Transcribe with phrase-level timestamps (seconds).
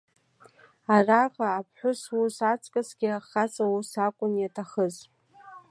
[0.95, 4.95] Араҟа аԥҳәыс ус аҵкысгьы ахаҵа ус акәын иаҭахыз.